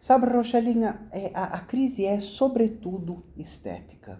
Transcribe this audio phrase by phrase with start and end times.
[0.00, 4.18] Sabe, Rochelinha, é, a, a crise é sobretudo estética.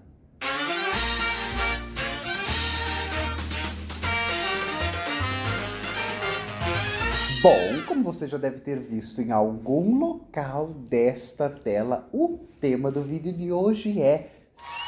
[7.42, 13.00] Bom, como você já deve ter visto em algum local desta tela, o tema do
[13.00, 14.39] vídeo de hoje é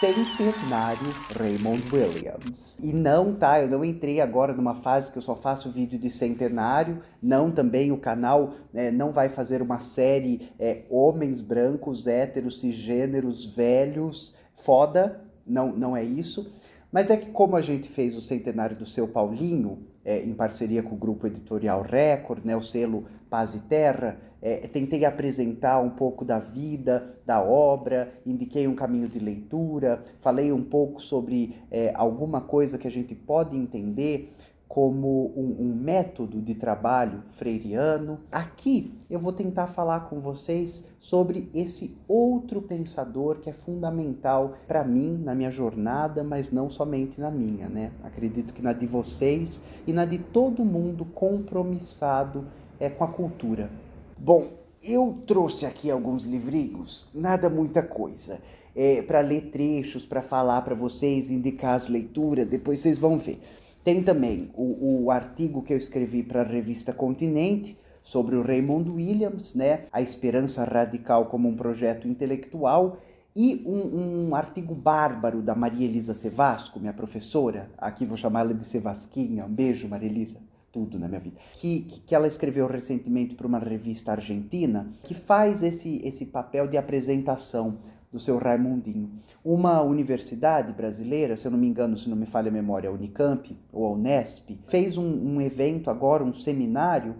[0.03, 2.77] Centenário Raymond Williams.
[2.83, 3.61] E não, tá?
[3.61, 7.01] Eu não entrei agora numa fase que eu só faço vídeo de centenário.
[7.23, 13.47] Não, também o canal é, não vai fazer uma série é, homens brancos, héteros, cisgêneros,
[13.47, 15.23] velhos, foda.
[15.47, 16.53] Não, não é isso.
[16.91, 20.83] Mas é que como a gente fez o centenário do seu Paulinho, é, em parceria
[20.83, 25.91] com o grupo editorial Record, né, o selo Paz e Terra, é, tentei apresentar um
[25.91, 31.93] pouco da vida, da obra, indiquei um caminho de leitura, falei um pouco sobre é,
[31.95, 34.35] alguma coisa que a gente pode entender
[34.73, 38.21] como um, um, método de trabalho freiriano.
[38.33, 44.83] Aqui eu vou tentar falar com vocês sobre esse outro pensador que é fundamental para
[44.83, 47.93] mim na minha jornada, mas não somente na minha, né?
[48.03, 52.47] Acredito que na de vocês e na de todo mundo compromissado
[52.81, 53.69] é, com a cultura.
[54.17, 58.41] Bom, eu trouxe aqui alguns livrinhos, nada muita coisa.
[58.75, 63.39] É, para ler trechos, para falar para vocês, indicar as leituras, depois vocês vão ver.
[63.85, 68.91] Tem também o, o artigo que eu escrevi para a revista Continente sobre o Raymond
[68.91, 69.85] Williams, né?
[69.93, 72.99] A esperança radical como um projeto intelectual
[73.35, 78.65] e um, um, artigo bárbaro da Maria Elisa Sevasco, minha professora, aqui vou chamá-la de
[78.65, 80.39] Sevasquinha, um beijo Maria Elisa,
[80.71, 85.63] tudo na minha vida, que, que ela escreveu recentemente para uma revista argentina, que faz
[85.63, 87.79] esse, esse papel de apresentação
[88.13, 89.11] do seu Raimundinho.
[89.43, 92.93] Uma universidade brasileira, se eu não me engano, se não me falha a memória, a
[92.93, 97.17] Unicamp ou a Unesp, fez um, um evento agora, um seminário,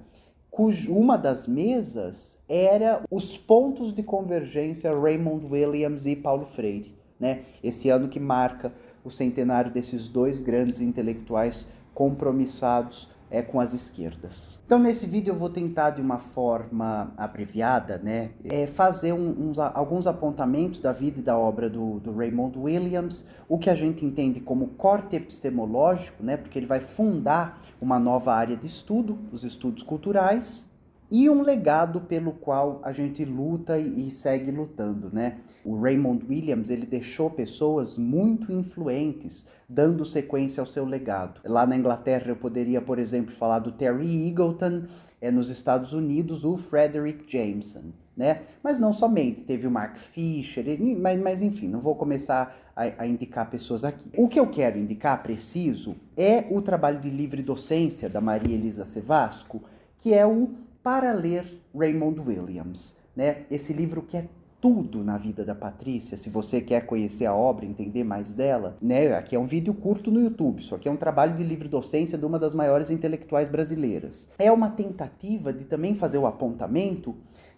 [0.51, 6.95] cujo uma das mesas era os pontos de convergência Raymond Williams e Paulo Freire.
[7.19, 7.45] Né?
[7.65, 14.61] Esse ano que marca o centenário desses dois grandes intelectuais compromissados é, com as esquerdas.
[14.67, 19.59] Então nesse vídeo eu vou tentar de uma forma abreviada, né, é, fazer um, uns,
[19.59, 24.05] alguns apontamentos da vida e da obra do, do, Raymond Williams, o que a gente
[24.05, 29.45] entende como corte epistemológico, né, porque ele vai fundar uma nova área de estudo, os
[29.45, 30.71] estudos culturais,
[31.13, 35.41] e um legado pelo qual a gente luta e, segue lutando, né?
[35.63, 41.43] O Raymond Williams, ele deixou pessoas muito influentes, dando sequência ao seu legado.
[41.45, 44.85] Lá na Inglaterra eu poderia, por exemplo, falar do Terry Eagleton,
[45.21, 48.45] é nos Estados Unidos o Frederick Jameson, né?
[48.63, 50.65] Mas não somente, teve o Mark Fisher,
[50.99, 54.11] mas, mas enfim, não vou começar a, a, indicar pessoas aqui.
[54.17, 58.87] O que eu quero indicar, preciso, é o trabalho de livre docência da Maria Elisa
[58.87, 59.63] Sevasco,
[59.99, 63.45] que é o para ler Raymond Williams, né?
[63.51, 64.27] Esse livro que é
[64.61, 66.17] tudo na vida da Patrícia.
[66.17, 69.13] Se você quer conhecer a obra, entender mais dela, né?
[69.17, 70.61] Aqui é um vídeo curto no YouTube.
[70.61, 74.31] Isso aqui é um trabalho de livre docência de uma das maiores intelectuais brasileiras.
[74.39, 77.17] É uma tentativa de também fazer o apontamento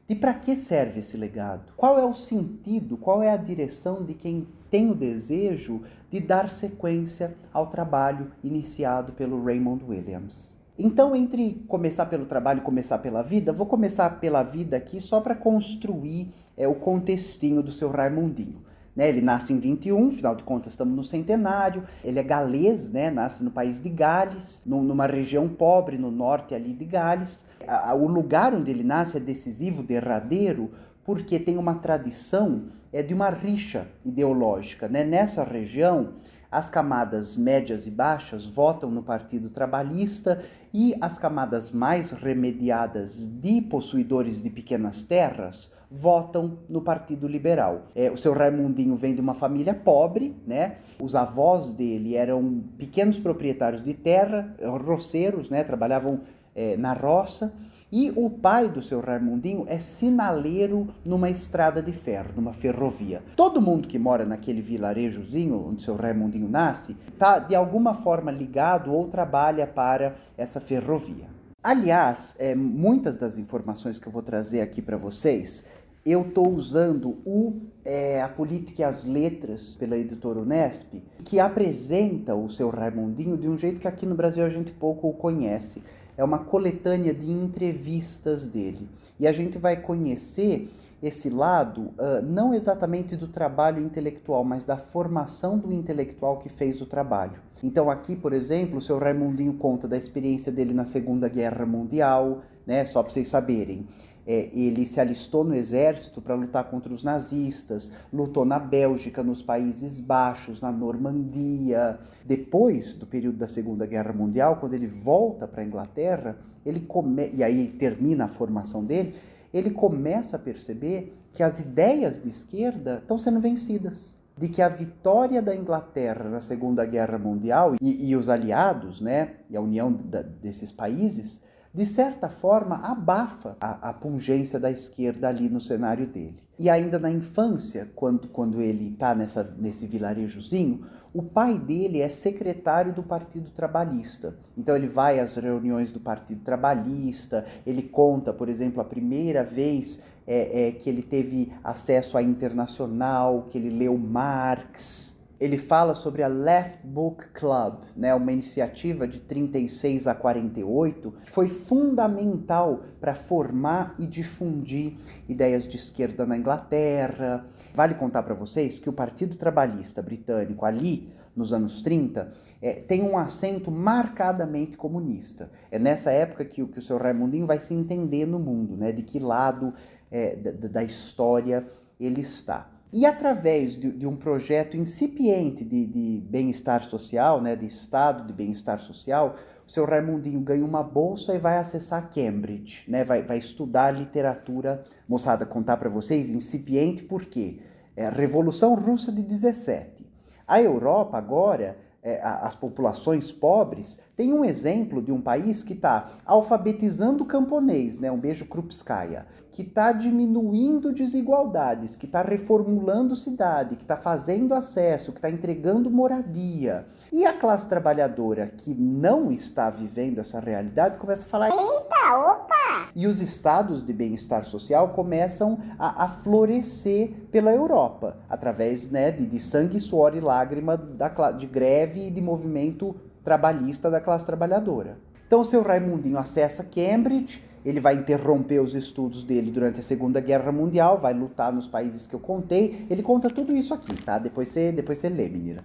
[0.08, 1.72] de para que serve esse legado?
[1.76, 6.48] Qual é o sentido, qual é a direção de quem tem o desejo de dar
[6.48, 10.53] sequência ao trabalho iniciado pelo Raymond Williams?
[10.78, 15.20] Então, entre começar pelo trabalho e começar pela vida, vou começar pela vida aqui só
[15.20, 18.62] para construir é, o contextinho do seu Raimundinho.
[18.94, 21.84] Né, ele nasce em 21, afinal de contas estamos no centenário.
[22.04, 26.54] Ele é galês, né, nasce no país de Gales, no, numa região pobre no norte
[26.54, 27.44] ali de Gales.
[27.66, 30.70] A, a, o lugar onde ele nasce é decisivo, derradeiro,
[31.04, 32.62] porque tem uma tradição
[32.92, 34.86] é de uma rixa ideológica.
[34.86, 35.02] Né?
[35.02, 36.12] Nessa região,
[36.48, 40.40] as camadas médias e baixas votam no Partido Trabalhista
[40.74, 47.82] e as camadas mais remediadas de possuidores de pequenas terras votam no Partido Liberal.
[47.94, 50.78] É, o seu Raimundinho vem de uma família pobre, né?
[51.00, 54.52] Os avós dele eram pequenos proprietários de terra,
[54.84, 55.62] roceiros, né?
[55.62, 56.22] Trabalhavam
[56.56, 57.54] é, na roça
[57.94, 63.22] e o pai do seu Raimundinho é sinaleiro numa estrada de ferro, numa ferrovia.
[63.36, 68.92] Todo mundo que mora naquele vilarejozinho onde seu Raimundinho nasce, está de alguma forma ligado
[68.92, 71.26] ou trabalha para essa ferrovia.
[71.62, 75.64] Aliás, é, muitas das informações que eu vou trazer aqui para vocês,
[76.04, 82.34] eu estou usando o, é, a Política e as Letras pela editora Unesp, que apresenta
[82.34, 85.80] o seu Raimundinho de um jeito que aqui no Brasil a gente pouco o conhece
[86.16, 88.88] é uma coletânea de entrevistas dele.
[89.18, 90.70] E a gente vai conhecer
[91.02, 96.80] esse lado uh, não exatamente do trabalho intelectual, mas da formação do intelectual que fez
[96.80, 97.40] o trabalho.
[97.62, 102.42] Então aqui, por exemplo, o seu Raimundinho conta da experiência dele na Segunda Guerra Mundial,
[102.66, 103.86] né, só para vocês saberem.
[104.26, 109.42] É, ele se alistou no exército para lutar contra os nazistas, lutou na Bélgica, nos
[109.42, 111.98] Países Baixos, na Normandia.
[112.24, 117.30] Depois do período da Segunda Guerra Mundial, quando ele volta para a Inglaterra, ele come...
[117.34, 119.14] e aí termina a formação dele,
[119.52, 124.14] ele começa a perceber que as ideias de esquerda estão sendo vencidas.
[124.36, 129.34] De que a vitória da Inglaterra na Segunda Guerra Mundial e, e os aliados, né,
[129.48, 131.40] e a união da, desses países,
[131.74, 136.40] de certa forma, abafa a, a pungência da esquerda ali no cenário dele.
[136.56, 142.92] E ainda na infância, quando, quando ele está nesse vilarejozinho, o pai dele é secretário
[142.92, 144.36] do Partido Trabalhista.
[144.56, 149.98] Então ele vai às reuniões do Partido Trabalhista, ele conta, por exemplo, a primeira vez
[150.26, 156.22] é, é, que ele teve acesso à internacional, que ele leu Marx, ele fala sobre
[156.22, 163.14] a Left Book Club, né, uma iniciativa de 36 a 48, que foi fundamental para
[163.14, 164.96] formar e difundir
[165.28, 167.46] ideias de esquerda na Inglaterra.
[167.74, 172.32] Vale contar para vocês que o Partido Trabalhista Britânico, ali nos anos 30,
[172.62, 175.50] é, tem um acento marcadamente comunista.
[175.70, 179.02] É nessa época que, que o seu Raimundinho vai se entender no mundo, né, de
[179.02, 179.74] que lado
[180.10, 181.66] é, da, da história
[181.98, 182.73] ele está.
[182.96, 188.32] E através de, de um projeto incipiente de, de bem-estar social, né, de estado de
[188.32, 189.34] bem-estar social,
[189.66, 194.84] o seu Raimundinho ganha uma bolsa e vai acessar Cambridge, né, vai, vai estudar literatura,
[195.08, 197.58] moçada, contar para vocês, incipiente porque
[197.96, 200.06] é a Revolução Russa de 17.
[200.46, 206.10] A Europa agora é, as populações pobres, tem um exemplo de um país que está
[206.26, 208.12] alfabetizando camponês, né?
[208.12, 215.12] um beijo Krupskaya, que está diminuindo desigualdades, que está reformulando cidade, que está fazendo acesso,
[215.12, 216.86] que está entregando moradia.
[217.16, 222.90] E a classe trabalhadora que não está vivendo essa realidade começa a falar: Eita, opa!
[222.92, 229.26] E os estados de bem-estar social começam a, a, florescer pela Europa, através né, de,
[229.26, 234.98] de sangue, suor e lágrima da, de greve e de movimento trabalhista da classe trabalhadora.
[235.24, 240.20] Então, o seu Raimundinho acessa Cambridge ele vai interromper os estudos dele durante a Segunda
[240.20, 242.86] Guerra Mundial, vai lutar nos países que eu contei.
[242.90, 244.18] Ele conta tudo isso aqui, tá?
[244.18, 245.64] Depois você, depois você lê, menina.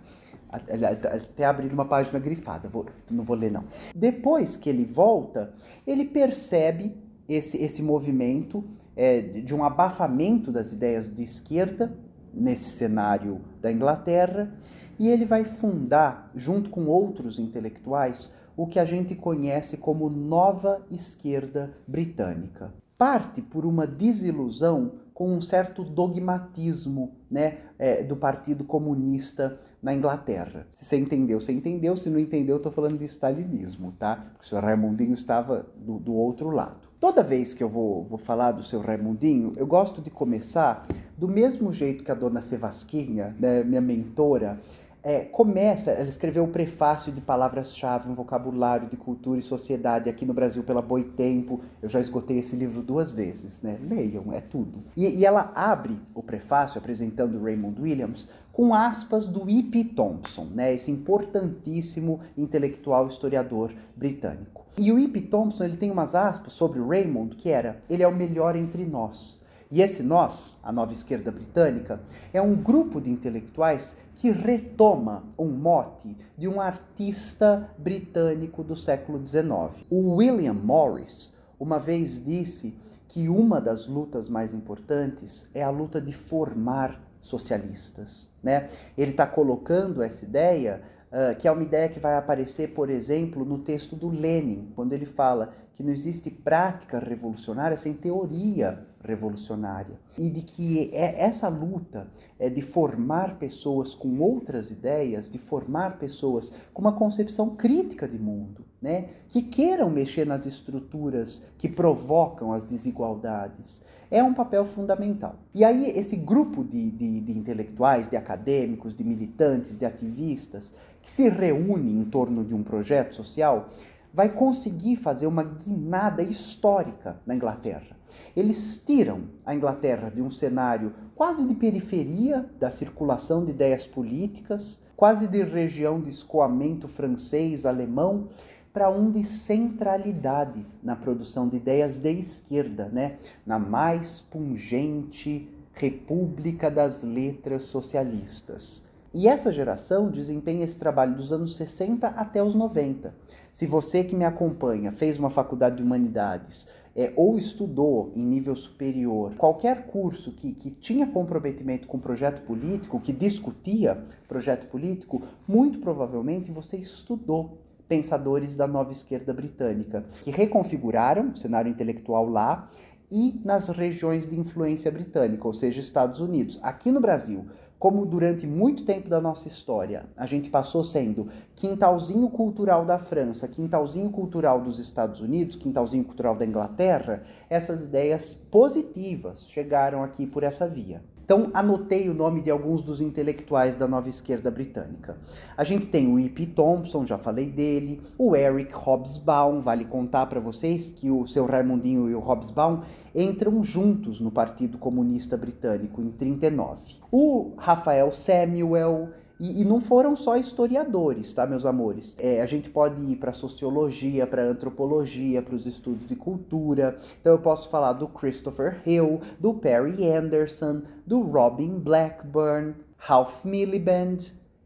[0.49, 3.65] Até abrir uma página grifada, vou, não vou ler não.
[3.95, 5.53] Depois que ele volta,
[5.85, 6.95] ele percebe
[7.27, 8.63] esse, esse movimento
[8.95, 11.95] é, de um abafamento das ideias de esquerda
[12.33, 14.51] nesse cenário da Inglaterra
[14.97, 20.85] e ele vai fundar, junto com outros intelectuais, o que a gente conhece como nova
[20.91, 22.73] esquerda britânica.
[22.97, 30.65] Parte por uma desilusão com um certo dogmatismo né, é, do Partido Comunista na Inglaterra.
[30.71, 31.97] Se você entendeu, você entendeu.
[31.97, 34.15] Se não entendeu, eu estou falando de stalinismo, tá?
[34.15, 36.87] Porque o senhor Raimundinho estava do, do outro lado.
[37.01, 40.87] Toda vez que eu vou, vou falar do seu Raimundinho, eu gosto de começar
[41.17, 44.57] do mesmo jeito que a dona Sevasquinha, né, minha mentora,
[45.01, 50.25] é, começa, ela escreveu o prefácio de palavras-chave, um vocabulário de cultura e sociedade aqui
[50.25, 51.61] no Brasil pela Boitempo.
[51.81, 53.77] Eu já esgotei esse livro duas vezes, né?
[53.81, 54.83] Leiam, é tudo.
[54.95, 59.85] E, e ela abre o prefácio apresentando Raymond Williams com aspas do E.P.
[59.85, 60.73] Thompson, né?
[60.73, 64.65] Esse importantíssimo intelectual historiador britânico.
[64.77, 65.21] E o E.P.
[65.21, 69.38] Thompson ele tem umas aspas sobre Raymond que era: ele é o melhor entre nós.
[69.71, 72.01] E esse nós, a nova esquerda britânica,
[72.33, 79.25] é um grupo de intelectuais que retoma um mote de um artista britânico do século
[79.25, 79.85] XIX.
[79.89, 82.73] O William Morris uma vez disse
[83.07, 88.29] que uma das lutas mais importantes é a luta de formar socialistas.
[88.41, 88.69] Né?
[88.97, 93.43] Ele está colocando essa ideia, uh, que é uma ideia que vai aparecer, por exemplo,
[93.43, 99.97] no texto do Lenin, quando ele fala que não existe prática revolucionária sem teoria revolucionária.
[100.17, 105.97] E de que é essa luta é de formar pessoas com outras ideias, de formar
[105.97, 109.07] pessoas com uma concepção crítica de mundo, né?
[109.29, 113.81] que queiram mexer nas estruturas que provocam as desigualdades.
[114.11, 115.35] É um papel fundamental.
[115.55, 121.09] E aí, esse grupo de, de, de intelectuais, de acadêmicos, de militantes, de ativistas, que
[121.09, 123.69] se reúne em torno de um projeto social,
[124.13, 127.97] vai conseguir fazer uma guinada histórica na Inglaterra.
[128.35, 134.81] Eles tiram a Inglaterra de um cenário quase de periferia da circulação de ideias políticas,
[134.95, 138.29] quase de região de escoamento francês, alemão,
[138.71, 143.17] para um de centralidade na produção de ideias de esquerda, né?
[143.45, 148.83] na mais pungente República das Letras Socialistas.
[149.13, 153.13] E essa geração desempenha esse trabalho dos anos 60 até os 90.
[153.51, 158.55] Se você que me acompanha fez uma faculdade de humanidades é, ou estudou em nível
[158.55, 165.79] superior qualquer curso que, que tinha comprometimento com projeto político, que discutia projeto político, muito
[165.79, 172.69] provavelmente você estudou pensadores da nova esquerda britânica, que reconfiguraram o cenário intelectual lá
[173.11, 176.59] e nas regiões de influência britânica, ou seja, Estados Unidos.
[176.61, 177.47] Aqui no Brasil,
[177.79, 183.47] como durante muito tempo da nossa história a gente passou sendo quintalzinho cultural da França,
[183.47, 190.43] quintalzinho cultural dos Estados Unidos, quintalzinho cultural da Inglaterra, essas ideias positivas chegaram aqui por
[190.43, 191.01] essa via.
[191.29, 195.15] Então, anotei o nome de alguns dos intelectuais da nova esquerda britânica.
[195.55, 196.47] A gente tem o E.P.
[196.47, 202.09] Thompson, já falei dele, o Eric Hobsbawm, vale contar para vocês que o seu Raimundinho
[202.09, 202.81] e o Hobsbawm
[203.21, 206.95] entram juntos no Partido Comunista Britânico em 39.
[207.11, 209.09] O Rafael Samuel,
[209.39, 212.13] e, e, não foram só historiadores, tá, meus amores?
[212.17, 216.97] É, a gente pode ir para sociologia, para antropologia, para os estudos de cultura.
[217.21, 224.17] Então eu posso falar do Christopher Hill, do Perry Anderson, do Robin Blackburn, Ralph Miliband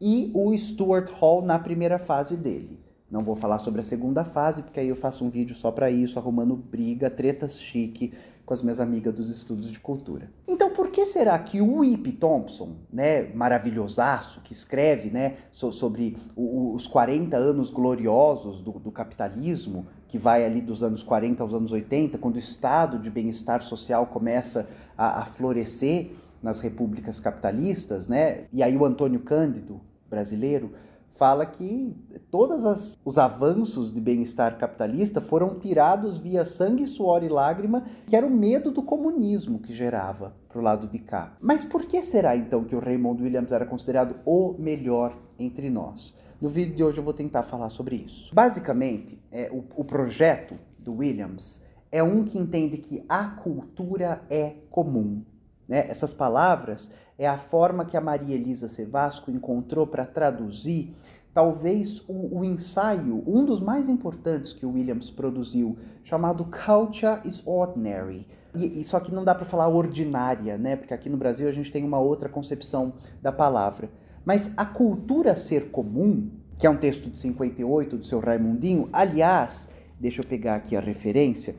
[0.01, 2.79] e o Stuart Hall na primeira fase dele.
[3.11, 5.91] Não vou falar sobre a segunda fase, porque aí eu faço um vídeo só para
[5.91, 8.11] isso, arrumando briga, tretas chique
[8.45, 10.29] com as minhas amigas dos estudos de cultura.
[10.47, 16.17] Então, por que será que o Ip Thompson, né, maravilhosaço, que escreve né, so, sobre
[16.35, 21.53] o, os 40 anos gloriosos do, do, capitalismo, que vai ali dos anos 40 aos
[21.53, 28.09] anos 80, quando o estado de bem-estar social começa a, a florescer nas repúblicas capitalistas,
[28.09, 28.43] né?
[28.51, 30.73] E aí o Antônio Cândido, brasileiro,
[31.13, 31.95] fala que
[32.29, 38.25] todos os avanços de bem-estar capitalista foram tirados via sangue, suor e lágrima, que era
[38.25, 41.37] o medo do comunismo que gerava para o lado de cá.
[41.39, 46.15] Mas por que será então que o Raymond Williams era considerado o melhor entre nós?
[46.41, 48.33] No vídeo de hoje eu vou tentar falar sobre isso.
[48.33, 54.55] Basicamente, é, o, o projeto do Williams é um que entende que a cultura é
[54.69, 55.23] comum.
[55.67, 55.85] Né?
[55.87, 60.95] Essas palavras é a forma que a Maria Elisa Sevasco encontrou para traduzir
[61.33, 67.41] talvez o, o, ensaio, um dos mais importantes que o Williams produziu, chamado Culture is
[67.45, 68.27] Ordinary.
[68.55, 70.75] E, e só que não dá para falar ordinária, né?
[70.75, 73.89] Porque aqui no Brasil a gente tem uma outra concepção da palavra.
[74.23, 79.67] Mas a cultura ser comum, que é um texto de 58 do seu Raimundinho, aliás,
[79.99, 81.55] deixa eu pegar aqui a referência,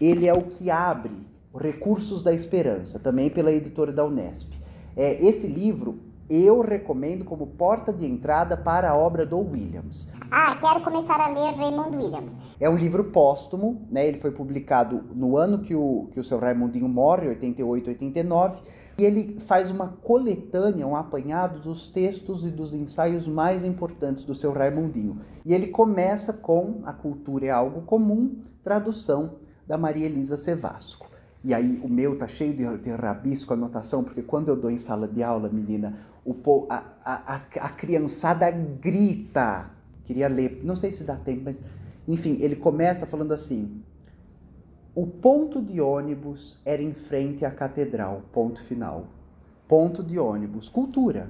[0.00, 1.14] ele é o que abre
[1.56, 4.52] Recursos da Esperança, também pela editora da Unesp.
[4.96, 5.98] É, esse livro
[6.28, 10.10] eu recomendo como porta de entrada para a obra do Williams.
[10.30, 12.36] Ah, quero começar a ler Raymond Williams.
[12.58, 14.06] É um livro póstumo, né?
[14.06, 18.60] Ele foi publicado no ano que o, que o seu Raimundinho morre, 88, 89.
[18.96, 24.34] E ele faz uma coletânea, um apanhado dos textos e dos ensaios mais importantes do
[24.34, 25.20] seu Raimundinho.
[25.44, 29.32] E ele começa com A Cultura é Algo Comum, tradução
[29.66, 31.13] da Maria Elisa Sevasco.
[31.44, 34.78] E aí o meu tá cheio de, de rabisco, anotação, porque quando eu dou em
[34.78, 36.34] sala de aula, menina, o,
[36.70, 39.70] a, a, a criançada grita.
[40.06, 41.62] Queria ler, não sei se dá tempo, mas
[42.08, 43.82] enfim, ele começa falando assim:
[44.94, 49.08] o ponto de ônibus era em frente à catedral, ponto final.
[49.68, 51.28] Ponto de ônibus, cultura.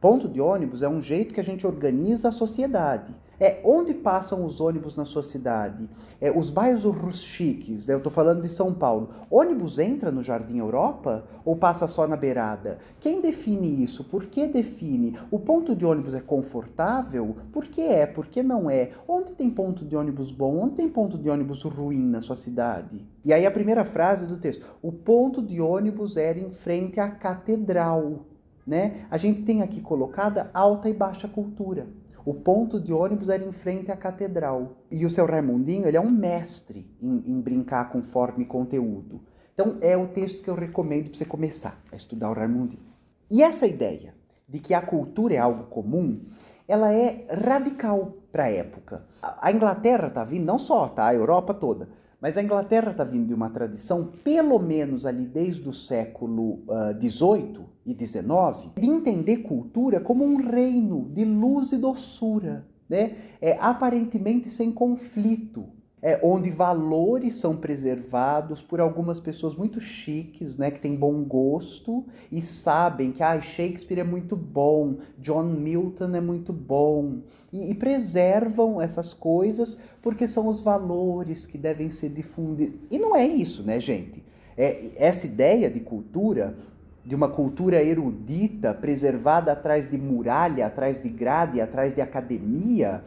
[0.00, 3.14] Ponto de ônibus é um jeito que a gente organiza a sociedade.
[3.38, 5.90] É, onde passam os ônibus na sua cidade?
[6.18, 7.92] É, os bairros ruschiques, né?
[7.92, 9.10] eu estou falando de São Paulo.
[9.30, 12.78] Ônibus entra no Jardim Europa ou passa só na beirada?
[12.98, 14.02] Quem define isso?
[14.04, 15.18] Por que define?
[15.30, 17.36] O ponto de ônibus é confortável?
[17.52, 18.06] Por que é?
[18.06, 18.92] Por que não é?
[19.06, 20.62] Onde tem ponto de ônibus bom?
[20.62, 23.06] Onde tem ponto de ônibus ruim na sua cidade?
[23.22, 27.10] E aí a primeira frase do texto: o ponto de ônibus era em frente à
[27.10, 28.29] catedral.
[28.66, 29.06] Né?
[29.10, 31.86] A gente tem aqui colocada alta e baixa cultura.
[32.24, 34.76] O ponto de ônibus era em frente à catedral.
[34.90, 39.20] E o seu Raimundinho, ele é um mestre em, em brincar com forma e conteúdo.
[39.54, 42.82] Então, é o texto que eu recomendo para você começar a estudar o Raimundinho.
[43.30, 44.14] E essa ideia
[44.48, 46.20] de que a cultura é algo comum,
[46.68, 49.04] ela é radical para a época.
[49.22, 51.06] A Inglaterra está vindo, não só, tá?
[51.06, 51.88] A Europa toda
[52.20, 56.62] mas a Inglaterra está vindo de uma tradição, pelo menos ali desde o século
[57.00, 63.16] XVIII uh, e XIX, de entender cultura como um reino de luz e doçura, né?
[63.40, 65.66] é, aparentemente sem conflito,
[66.02, 72.04] é, onde valores são preservados por algumas pessoas muito chiques, né, que têm bom gosto
[72.32, 77.18] e sabem que ah, Shakespeare é muito bom, John Milton é muito bom,
[77.52, 82.80] e, e preservam essas coisas porque são os valores que devem ser difundidos.
[82.90, 84.24] E não é isso, né, gente?
[84.56, 86.56] É, essa ideia de cultura
[87.04, 93.02] de uma cultura erudita, preservada atrás de muralha, atrás de grade, atrás de academia,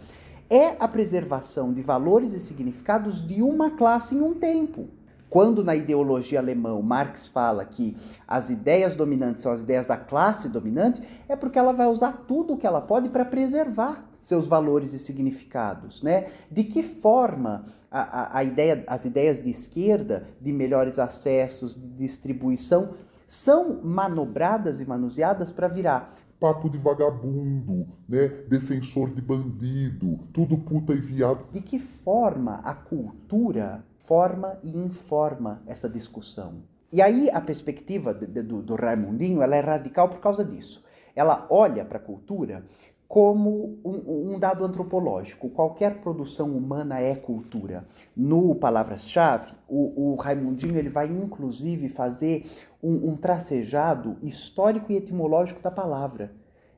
[0.49, 4.87] é a preservação de valores e significados de uma classe em um tempo.
[5.29, 7.97] Quando na ideologia alemã Marx fala que
[8.27, 12.53] as ideias dominantes são as ideias da classe dominante, é porque ela vai usar tudo
[12.53, 16.27] o que ela pode para preservar seus valores e significados, né?
[16.51, 21.87] De que forma a, a, a ideia, as ideias de esquerda, de melhores acessos, de
[21.87, 22.91] distribuição,
[23.25, 28.27] são manobradas e manuseadas para virar papo de vagabundo, né?
[28.49, 31.45] Defensor de bandido, tudo puta e viado.
[31.53, 36.63] De que forma a cultura forma e informa essa discussão?
[36.91, 40.83] E aí a perspectiva de, de, do, do Raimundinho ela é radical por causa disso.
[41.15, 42.65] Ela olha para a cultura
[43.13, 45.47] como um, um, dado antropológico.
[45.47, 47.85] Qualquer produção humana é cultura.
[48.17, 52.49] No Palavras-Chave, o, o, Raimundinho ele vai inclusive fazer
[52.81, 56.31] um, um tracejado histórico e etimológico da palavra.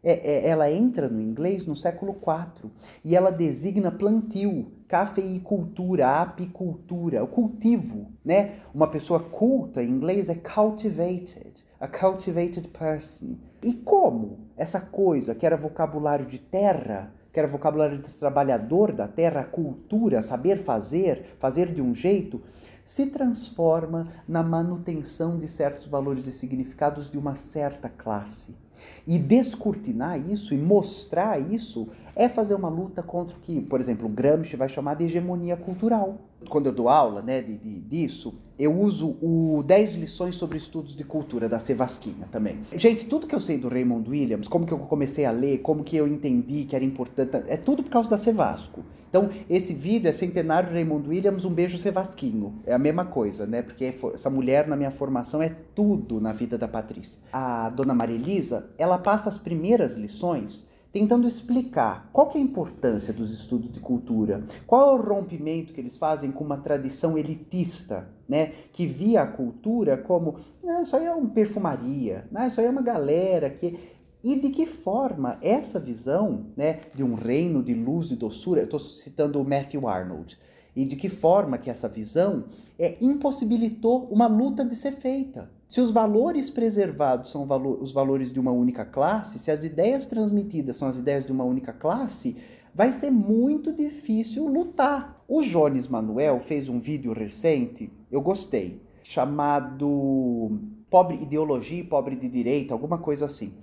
[0.08, 2.70] É, é, ela entra no inglês no século IV
[3.04, 8.60] e ela designa plantio, cafeicultura, apicultura, o cultivo, né?
[8.72, 13.38] Uma pessoa culta em inglês é cultivated, a cultivated person.
[13.64, 19.08] E como essa coisa que era vocabulário de terra, que era vocabulário de trabalhador da
[19.08, 22.44] terra, cultura, saber fazer, fazer de um jeito,
[22.86, 28.65] se transforma na manutenção de certos valores e significados de uma certa classe.
[29.08, 34.08] E descortinar isso e mostrar isso é fazer uma luta contra o que, por exemplo,
[34.08, 36.18] Gramsci vai chamar de hegemonia cultural.
[36.50, 40.96] Quando eu dou aula né, de, de, disso, eu uso o 10 lições sobre estudos
[40.96, 42.60] de cultura da Sevasquinha também.
[42.76, 45.84] Gente, tudo que eu sei do Raymond Williams, como que eu comecei a ler, como
[45.84, 48.84] que eu entendi que era importante, é tudo por causa da Sevasco.
[49.10, 52.56] Então, esse vídeo é centenário Raymond Williams, um beijo Sevasquinho.
[52.66, 53.62] É a mesma coisa, né?
[53.62, 57.18] Porque essa mulher na minha formação é tudo na vida da Patrícia.
[57.32, 63.12] A dona Maria Elisa, ela passa as primeiras lições tentando explicar qual é a importância
[63.12, 68.08] dos estudos de cultura, qual é o rompimento que eles fazem com uma tradição elitista,
[68.30, 72.68] né, que via a cultura como, não, isso aí é uma perfumaria, não, isso aí
[72.68, 73.78] é uma galera que
[74.26, 78.64] e de que forma essa visão né, de um reino de luz e doçura, eu
[78.64, 80.36] estou citando o Matthew Arnold,
[80.76, 82.46] e de que forma que essa visão
[82.80, 85.52] é, impossibilitou uma luta de ser feita.
[85.68, 90.08] Se os valores preservados são valo os valores de uma única classe, se as ideias
[90.08, 92.36] transmitidas são as ideias de uma única classe,
[92.74, 95.24] vai ser muito difícil lutar.
[95.28, 100.58] O Jones Manuel fez um vídeo recente, eu gostei, chamado
[100.90, 103.54] Pobre Ideologia e Pobre de Direita, alguma coisa assim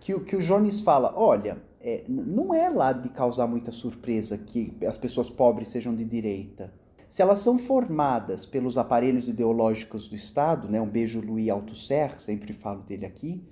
[0.00, 4.76] que, que o Jones fala: olha, é, não é lá de causar muita surpresa que
[4.86, 6.72] as pessoas pobres sejam de direita.
[7.08, 12.52] Se elas são formadas pelos aparelhos ideológicos do Estado, né, um beijo Louis Althusser, sempre
[12.52, 13.42] falo dele aqui,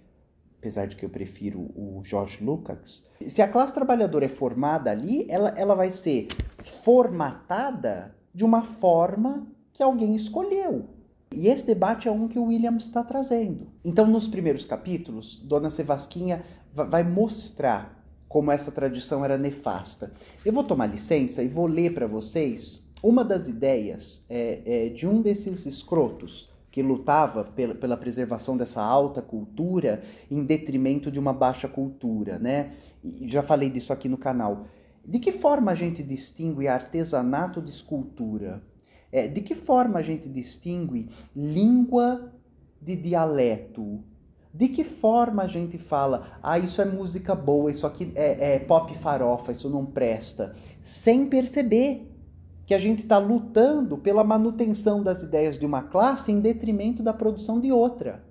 [0.59, 3.09] apesar de que eu prefiro o George Lucas.
[3.27, 6.29] Se a classe trabalhadora é formada ali, ela, ela vai ser
[6.63, 10.96] formatada de uma forma que alguém escolheu.
[11.37, 13.66] E esse debate é um que o Williams está trazendo.
[13.85, 20.14] Então, nos primeiros capítulos, Dona Sevasquinha vai mostrar como essa tradição era nefasta.
[20.42, 25.07] Eu vou tomar licença e vou ler para vocês uma das ideias é, é, de
[25.07, 31.35] um desses escrotos que lutava pela, pela, preservação dessa alta cultura em detrimento de uma
[31.35, 32.72] baixa cultura, né?
[33.05, 34.66] E já falei disso aqui no canal.
[35.05, 38.62] De que forma a gente distingue artesanato de escultura?
[39.17, 42.31] É, de que forma a gente distingue língua
[42.83, 44.05] de dialeto?
[44.53, 48.59] De que forma a gente fala, ah, isso é música boa, isso aqui é, é
[48.59, 50.55] pop farofa, isso não presta?
[50.83, 52.13] Sem perceber
[52.67, 57.15] que a gente está lutando pela manutenção das ideias de uma classe em detrimento da
[57.15, 58.23] produção de outra.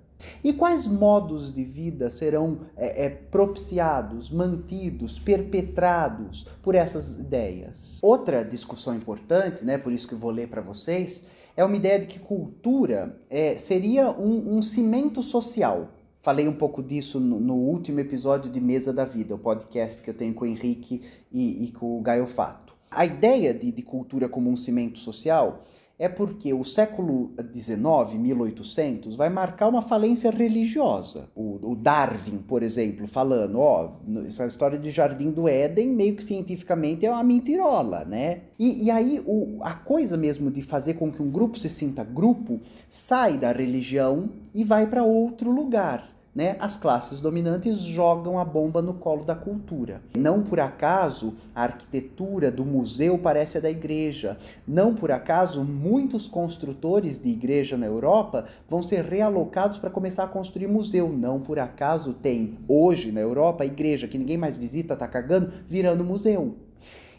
[0.42, 7.98] E quais modos de vida serão é, é, propiciados, mantidos, perpetrados por essas ideias?
[8.02, 11.24] Outra discussão importante, né, por isso que eu vou ler para vocês,
[11.56, 15.88] é uma ideia de que cultura é, seria um, um, cimento social.
[16.20, 20.10] Falei um pouco disso no, no, último episódio de Mesa da Vida, o podcast que
[20.10, 21.02] eu tenho com o Henrique
[21.32, 22.74] e, e com o Gaio Fato.
[22.90, 25.64] A ideia de, de cultura como um cimento social
[25.98, 31.30] é porque o século XIX, 1800, vai marcar uma falência religiosa.
[31.34, 33.92] O, o Darwin, por exemplo, falando, ó,
[34.26, 38.42] essa história de Jardim do Éden, meio que cientificamente é uma mentirola, né?
[38.58, 42.04] E, e aí o, a coisa mesmo de fazer com que um grupo se sinta
[42.04, 48.44] grupo sai da religião e vai para outro lugar né, as classes dominantes jogam a
[48.44, 50.02] bomba no colo da cultura.
[50.14, 54.36] Não por acaso a arquitetura do museu parece a da igreja.
[54.68, 60.28] Não por acaso muitos construtores de igreja na Europa vão ser realocados para começar a
[60.28, 61.08] construir museu.
[61.08, 65.50] Não por acaso tem hoje na Europa a igreja que ninguém mais visita, está cagando,
[65.66, 66.54] virando museu.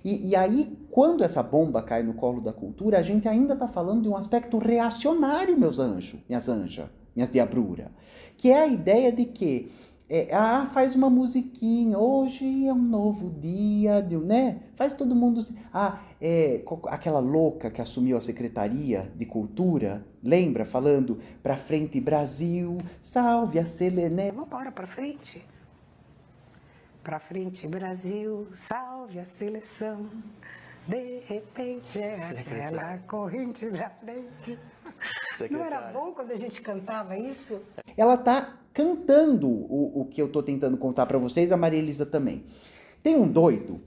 [0.06, 3.68] E, e aí, quando essa bomba cai no colo da cultura, a gente ainda está
[3.68, 7.90] falando de um aspecto reacionário, meus anjos, minhas anjas, minhas diabrura,
[8.38, 9.72] que é a ideia de que
[10.10, 14.62] é, ah, faz uma musiquinha, hoje é um novo dia, né?
[14.76, 15.46] Faz todo mundo.
[15.74, 20.64] Ah, é, aquela louca que assumiu a Secretaria de Cultura, lembra?
[20.64, 24.32] Falando pra frente Brasil, salve a Selene.
[24.32, 25.46] Vamos embora pra frente.
[27.04, 30.06] Pra frente Brasil, salve a seleção.
[30.88, 34.58] De repente é aquela corrente pra frente.
[35.50, 37.60] Não era bom quando a gente cantava isso?
[37.96, 42.06] Ela tá cantando o, o que eu estou tentando contar para vocês, a Maria Elisa
[42.06, 42.46] também.
[43.02, 43.82] Tem um doido,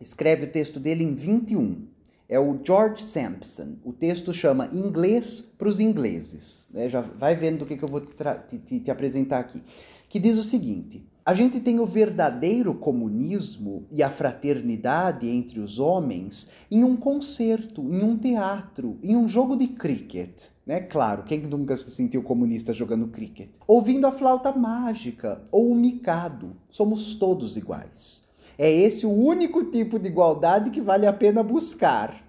[0.00, 1.88] escreve o texto dele em 21.
[2.28, 3.76] É o George Sampson.
[3.84, 6.66] O texto chama Inglês para os Ingleses.
[6.74, 9.62] É, já vai vendo do que, que eu vou te, te, te apresentar aqui.
[10.08, 15.78] Que diz o seguinte: a gente tem o verdadeiro comunismo e a fraternidade entre os
[15.78, 20.48] homens em um concerto, em um teatro, em um jogo de cricket.
[20.66, 20.80] Né?
[20.80, 23.48] Claro, quem nunca se sentiu comunista jogando cricket?
[23.66, 26.56] Ouvindo a flauta mágica ou o micado.
[26.68, 28.22] Somos todos iguais.
[28.58, 32.23] É esse o único tipo de igualdade que vale a pena buscar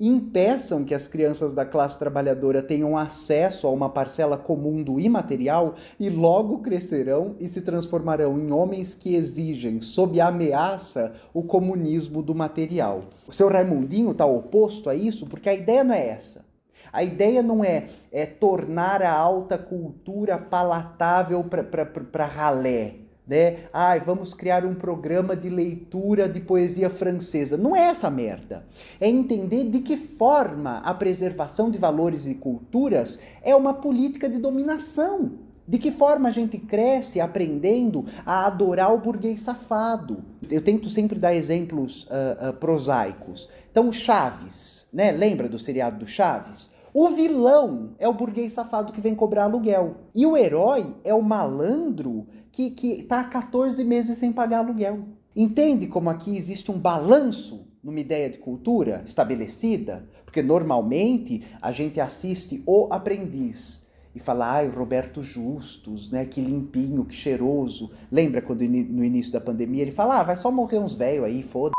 [0.00, 5.74] impeçam que as crianças da classe trabalhadora tenham acesso a uma parcela comum do imaterial
[5.98, 12.34] e logo crescerão e se transformarão em homens que exigem, sob ameaça, o comunismo do
[12.34, 13.04] material.
[13.26, 16.46] O seu Raimundinho está oposto a isso porque a ideia não é essa.
[16.92, 23.64] A ideia não é, é tornar a alta cultura palatável para ralé né?
[23.72, 27.58] Ai, vamos criar um programa de leitura de poesia francesa.
[27.58, 28.64] Não é essa merda.
[28.98, 34.38] É entender de que forma a preservação de valores e culturas é uma política de
[34.38, 35.32] dominação.
[35.66, 40.24] De que forma a gente cresce aprendendo a adorar o burguês safado.
[40.50, 43.50] Eu tento sempre dar exemplos uh, uh, prosaicos.
[43.70, 45.12] Então, Chaves, né?
[45.12, 46.70] Lembra do seriado do Chaves?
[46.94, 49.96] O vilão é o burguês safado que vem cobrar aluguel.
[50.14, 52.26] E o herói é o malandro
[52.58, 55.04] que, que tá há 14 meses sem pagar aluguel.
[55.36, 60.08] Entende como aqui existe um balanço numa ideia de cultura estabelecida?
[60.24, 66.24] Porque normalmente a gente assiste O Aprendiz e fala, ai, Roberto Justus, né?
[66.24, 67.92] Que limpinho, que cheiroso.
[68.10, 71.44] Lembra quando no início da pandemia ele fala, ah, vai só morrer uns velhos aí,
[71.44, 71.72] foda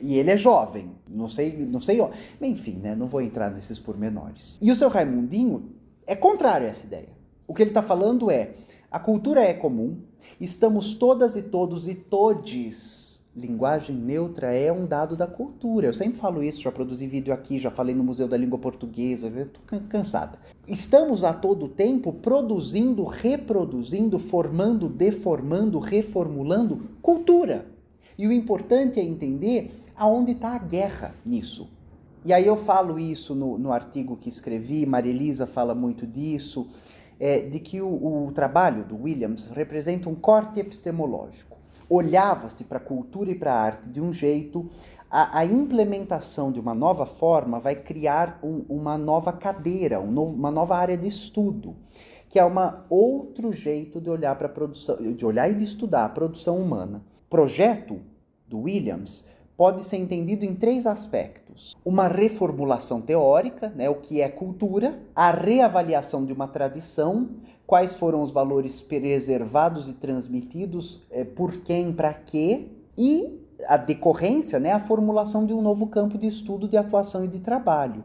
[0.00, 1.98] e ele é jovem, não sei, não sei,
[2.40, 2.94] enfim, né?
[2.94, 4.56] Não vou entrar nesses pormenores.
[4.62, 5.72] E o seu Raimundinho
[6.06, 7.08] é contrário a essa ideia.
[7.48, 8.54] O que ele está falando é:
[8.92, 9.98] a cultura é comum,
[10.40, 13.08] estamos todas e todos e todes.
[13.38, 15.86] Linguagem neutra é um dado da cultura.
[15.86, 19.28] Eu sempre falo isso, já produzi vídeo aqui, já falei no Museu da Língua Portuguesa,
[19.28, 20.38] estou cansada.
[20.66, 27.66] Estamos a todo tempo produzindo, reproduzindo, formando, deformando, reformulando cultura.
[28.18, 31.68] E o importante é entender aonde está a guerra nisso.
[32.24, 36.68] E aí eu falo isso no, no artigo que escrevi, Maria Elisa fala muito disso
[37.20, 41.56] é, de que o, o trabalho do Williams representa um corte epistemológico.
[41.88, 44.68] Olhava-se para a cultura e para a arte de um jeito,
[45.10, 50.34] a, a, implementação de uma nova forma vai criar um, uma nova cadeira, um novo,
[50.34, 51.76] uma nova área de estudo,
[52.28, 52.54] que é um
[52.90, 57.02] outro jeito de olhar para produção, de olhar e de estudar a produção humana.
[57.30, 58.00] Projeto
[58.46, 59.26] do Williams
[59.58, 65.32] pode ser entendido em três aspectos: uma reformulação teórica, né, o que é cultura, a
[65.32, 67.28] reavaliação de uma tradição,
[67.66, 74.60] quais foram os valores preservados e transmitidos, é, por quem, para quê, e a decorrência,
[74.60, 78.04] né, a formulação de um novo campo de estudo, de atuação e de trabalho.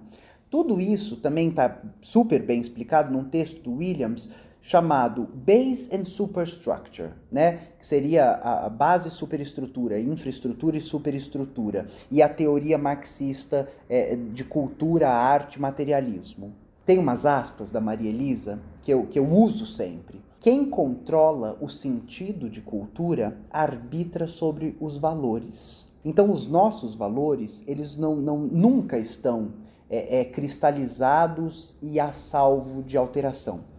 [0.49, 4.29] Tudo isso também está super bem explicado num texto do Williams
[4.63, 7.59] chamado Base and Superstructure, né?
[7.77, 15.09] que seria a base superestrutura, infraestrutura e superestrutura, e a teoria marxista é, de cultura,
[15.09, 16.53] arte, materialismo.
[16.85, 20.21] Tem umas aspas da Maria Elisa que eu, que eu uso sempre.
[20.39, 25.89] Quem controla o sentido de cultura arbitra sobre os valores.
[26.05, 29.51] Então, os nossos valores, eles não, não nunca estão
[29.89, 33.72] é, é, cristalizados e a salvo de alteração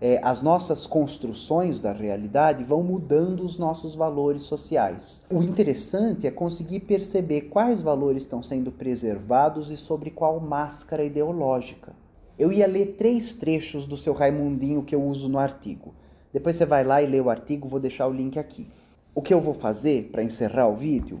[0.00, 5.22] é, as nossas construções da realidade vão mudando os nossos valores sociais.
[5.30, 11.92] O interessante é conseguir perceber quais valores estão sendo preservados e sobre qual máscara ideológica.
[12.38, 15.94] Eu ia ler três trechos do seu Raimundinho que eu uso no artigo.
[16.32, 18.66] Depois você vai lá e lê o artigo, vou deixar o link aqui.
[19.14, 21.18] O que eu vou fazer para encerrar o vídeo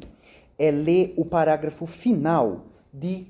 [0.58, 3.26] é ler o parágrafo final de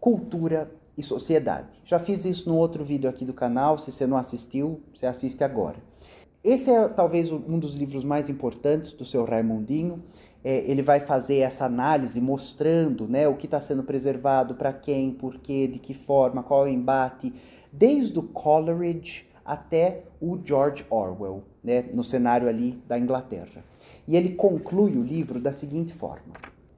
[0.00, 1.82] Cultura e sociedade.
[1.84, 5.42] Já fiz isso no outro vídeo aqui do canal, se você não assistiu, você assiste
[5.42, 5.76] agora.
[6.42, 10.02] Esse é talvez um dos livros mais importantes do seu Raimundinho.
[10.44, 15.10] é, ele vai fazer essa análise mostrando né, o que está sendo preservado, para quem,
[15.10, 17.32] por quê, de que forma, qual é o embate,
[17.72, 23.64] desde o Coleridge até o George Orwell, né, no cenário ali da Inglaterra.
[24.06, 26.34] E ele conclui o livro da seguinte forma: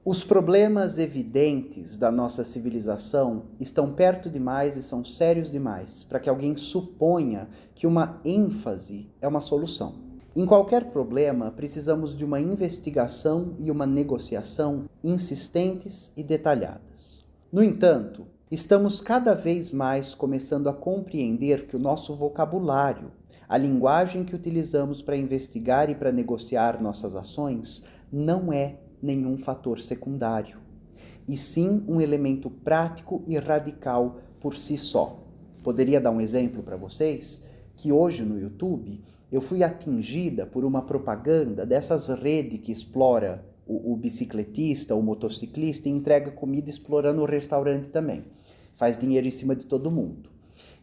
[0.09, 6.29] Os problemas evidentes da nossa civilização estão perto demais e são sérios demais para que
[6.29, 9.95] alguém suponha que uma ênfase é uma solução.
[10.33, 17.25] Em qualquer problema, precisamos de uma investigação e uma negociação insistentes e detalhadas.
[17.51, 23.11] No entanto, estamos cada vez mais começando a compreender que o nosso vocabulário,
[23.45, 29.79] a linguagem que utilizamos para investigar e para negociar nossas ações, não é nenhum fator
[29.79, 30.59] secundário,
[31.27, 35.23] e sim um elemento prático e radical por si só.
[35.63, 37.43] Poderia dar um exemplo para vocês
[37.75, 43.91] que hoje no YouTube eu fui atingida por uma propaganda dessas redes que explora o,
[43.91, 48.23] o, bicicletista, o motociclista e entrega comida explorando o restaurante também.
[48.75, 50.29] Faz dinheiro em cima de todo mundo.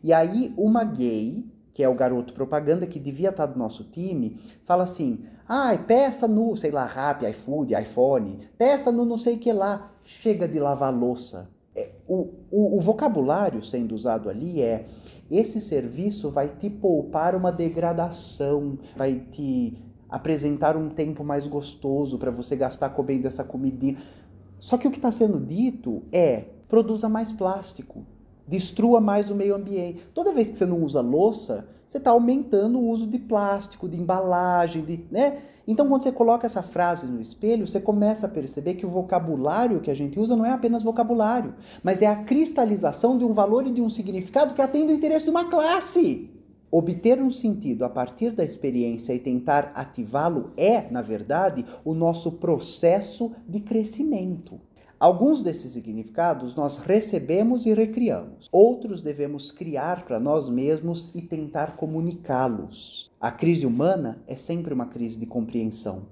[0.03, 1.45] E aí uma gay,
[1.75, 6.27] que é o garoto propaganda que devia estar do nosso time, fala assim: "Ai, peça
[6.27, 10.95] no, sei lá, Rap, iFood, iPhone, peça no não sei que lá, chega de lavar
[10.95, 11.51] louça".
[11.77, 14.87] É, o, o, o vocabulário sendo usado ali é
[15.29, 19.77] esse serviço vai te poupar uma degradação, vai te
[20.09, 23.99] apresentar um tempo mais gostoso para você gastar comendo essa comidinha.
[24.61, 28.07] Só que o que está sendo dito é: produza mais plástico,
[28.47, 30.01] destrua mais o meio ambiente.
[30.15, 33.97] Toda vez que você não usa louça, você está aumentando o uso de plástico, de
[33.97, 35.43] embalagem, de, né?
[35.67, 39.81] Então, quando você coloca essa frase no espelho, você começa a perceber que o vocabulário
[39.81, 43.67] que a gente usa não é apenas vocabulário, mas é a cristalização de um valor
[43.67, 46.31] e de um significado que atende o interesse de uma classe.
[46.71, 52.33] Obter um sentido a partir da experiência e tentar ativá-lo é, na verdade, o nosso
[52.33, 54.61] processo de crescimento.
[55.05, 61.77] Alguns desses significados nós recebemos e recriamos, outros devemos criar para nós mesmos e tentar
[61.77, 63.11] comunicá-los.
[63.21, 66.05] A crise humana é sempre uma crise de compreensão.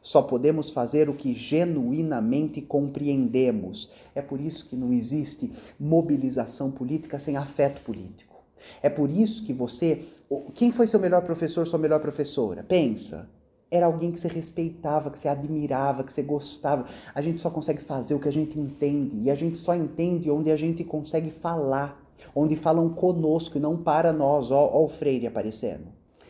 [0.00, 3.90] Só podemos fazer o que genuinamente compreendemos.
[4.14, 8.42] É por isso que não existe mobilização política sem afeto político.
[8.82, 10.06] É por isso que você.
[10.54, 12.62] Quem foi seu melhor professor, sua melhor professora?
[12.62, 13.28] Pensa
[13.72, 16.84] era alguém que você respeitava, que você admirava, que você gostava.
[17.14, 19.16] A gente só consegue fazer o que a gente entende.
[19.22, 21.98] E a gente só entende onde a gente consegue falar.
[22.36, 24.50] Onde falam conosco e não para nós.
[24.50, 25.86] Ó, ó o Freire aparecendo.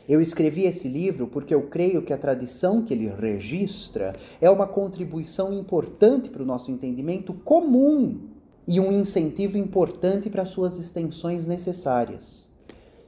[0.08, 4.66] Eu escrevi esse livro porque eu creio que a tradição que ele registra é uma
[4.66, 8.20] contribuição importante para o nosso entendimento comum
[8.68, 12.48] e um incentivo importante para suas extensões necessárias.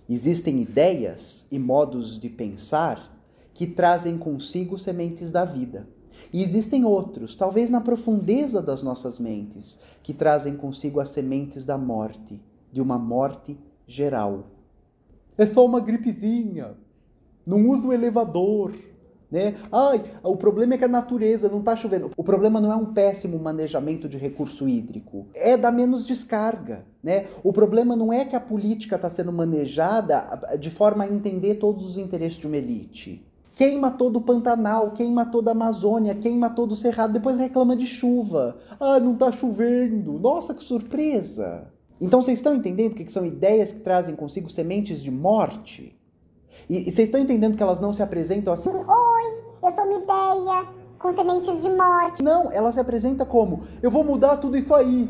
[0.09, 3.14] Existem ideias e modos de pensar
[3.55, 5.89] que trazem consigo sementes da vida.
[6.33, 11.79] E existem outros, talvez na profundeza das nossas mentes, que trazem consigo as sementes da
[11.79, 14.47] morte, de uma morte geral.
[15.39, 16.75] É só uma gripezinha.
[17.47, 18.73] Não uso o elevador.
[19.31, 19.57] Né?
[19.71, 22.11] Ai, o problema é que a natureza não está chovendo.
[22.17, 26.85] O problema não é um péssimo manejamento de recurso hídrico, é dar menos descarga.
[27.03, 27.27] Né?
[27.43, 31.85] O problema não é que a política está sendo manejada de forma a entender todos
[31.85, 33.27] os interesses de uma elite.
[33.55, 37.87] Queima todo o Pantanal, queima toda a Amazônia, queima todo o Cerrado, depois reclama de
[37.87, 38.57] chuva.
[38.81, 40.19] Ah, não está chovendo.
[40.19, 41.73] Nossa, que surpresa!
[42.01, 45.97] Então vocês estão entendendo que são ideias que trazem consigo sementes de morte?
[46.69, 48.69] E, e vocês estão entendendo que elas não se apresentam assim?
[48.71, 52.25] Oi, eu sou uma ideia com sementes de morte.
[52.25, 55.09] Não, ela se apresenta como: eu vou mudar tudo isso aí.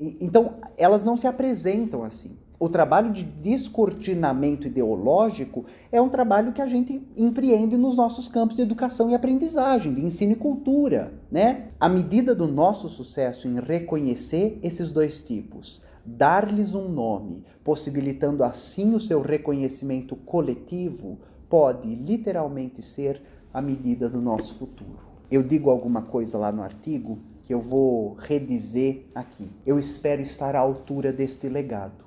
[0.00, 6.52] E, então, elas não se apresentam assim o trabalho de descortinamento ideológico é um trabalho
[6.52, 11.12] que a gente empreende nos nossos campos de educação e aprendizagem, de ensino e cultura,
[11.30, 11.68] né?
[11.78, 18.94] A medida do nosso sucesso em reconhecer esses dois tipos, dar-lhes um nome, possibilitando assim
[18.94, 21.18] o seu reconhecimento coletivo,
[21.50, 23.20] pode literalmente ser
[23.52, 24.98] a medida do nosso futuro.
[25.30, 29.50] Eu digo alguma coisa lá no artigo que eu vou redizer aqui.
[29.64, 32.05] Eu espero estar à altura deste legado.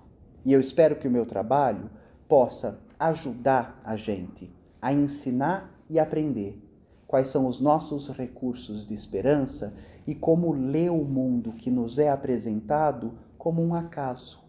[0.49, 1.91] E eu espero que o meu trabalho
[2.27, 6.59] possa ajudar a gente a ensinar e aprender
[7.05, 12.09] quais são os nossos recursos de esperança e como ler o mundo que nos é
[12.09, 14.39] apresentado como um acaso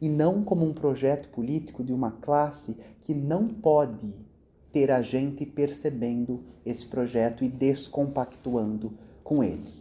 [0.00, 4.14] e não como um projeto político de uma classe que não pode
[4.72, 8.92] ter a gente percebendo esse projeto e descompactuando
[9.24, 9.79] com ele.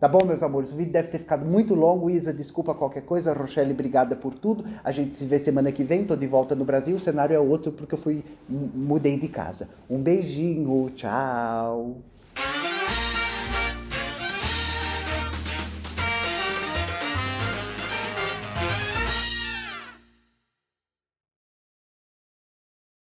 [0.00, 0.72] Tá bom, meus amores?
[0.72, 2.08] O vídeo deve ter ficado muito longo.
[2.08, 3.34] Isa, desculpa qualquer coisa.
[3.34, 4.64] Rochelle, obrigada por tudo.
[4.82, 6.06] A gente se vê semana que vem.
[6.06, 6.96] Tô de volta no Brasil.
[6.96, 9.68] O cenário é outro porque eu fui mudei de casa.
[9.90, 10.88] Um beijinho.
[10.96, 11.98] Tchau.